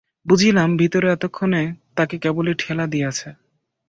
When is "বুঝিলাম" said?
0.25-0.69